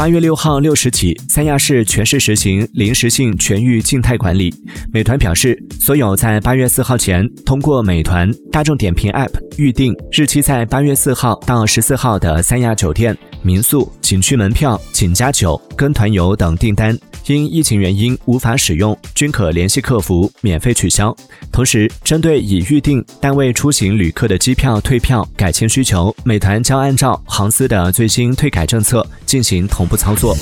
[0.00, 4.50] 八月六号六时起，三亚市全市实行临时性全域静态管理。
[4.90, 9.28] 美团表示，所有在八月四号前通过美团、大众点评 App
[9.58, 16.94] 预订日期在八月四号到十四号的三亚酒店、民宿、景区门票、请加酒、跟团游等订单，
[17.26, 21.16] 因疫情原因无法使用，均可联系客服免费取消。
[21.50, 30.36] 同时，针对已预订但未出行旅客的机票退票、改签需求，美团将按照航司的最新退改政策进行同步操作。